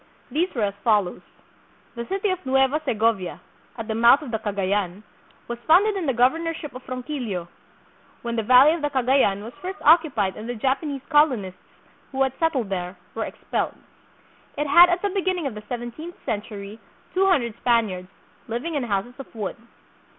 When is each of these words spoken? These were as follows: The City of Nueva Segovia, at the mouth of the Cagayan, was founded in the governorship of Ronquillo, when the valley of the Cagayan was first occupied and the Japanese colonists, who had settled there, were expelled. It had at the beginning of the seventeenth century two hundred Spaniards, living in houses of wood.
These 0.31 0.49
were 0.55 0.63
as 0.63 0.73
follows: 0.83 1.21
The 1.93 2.07
City 2.07 2.31
of 2.31 2.43
Nueva 2.43 2.81
Segovia, 2.83 3.39
at 3.77 3.87
the 3.87 3.93
mouth 3.93 4.23
of 4.23 4.31
the 4.31 4.39
Cagayan, 4.39 5.03
was 5.47 5.59
founded 5.67 5.95
in 5.95 6.07
the 6.07 6.11
governorship 6.13 6.73
of 6.73 6.81
Ronquillo, 6.89 7.47
when 8.23 8.35
the 8.35 8.41
valley 8.41 8.73
of 8.73 8.81
the 8.81 8.89
Cagayan 8.89 9.43
was 9.43 9.53
first 9.61 9.77
occupied 9.83 10.35
and 10.35 10.49
the 10.49 10.55
Japanese 10.55 11.03
colonists, 11.09 11.61
who 12.11 12.23
had 12.23 12.33
settled 12.39 12.69
there, 12.69 12.97
were 13.13 13.25
expelled. 13.25 13.75
It 14.57 14.65
had 14.65 14.89
at 14.89 15.03
the 15.03 15.09
beginning 15.09 15.45
of 15.45 15.53
the 15.53 15.61
seventeenth 15.69 16.15
century 16.25 16.79
two 17.13 17.27
hundred 17.27 17.55
Spaniards, 17.57 18.09
living 18.47 18.73
in 18.73 18.81
houses 18.81 19.13
of 19.19 19.27
wood. 19.35 19.55